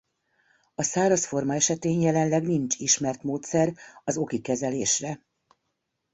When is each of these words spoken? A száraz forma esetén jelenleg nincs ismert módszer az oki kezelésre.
A 0.75 0.83
száraz 0.83 1.25
forma 1.25 1.53
esetén 1.55 2.01
jelenleg 2.01 2.43
nincs 2.43 2.75
ismert 2.79 3.23
módszer 3.23 3.73
az 4.03 4.17
oki 4.17 4.41
kezelésre. 4.41 5.21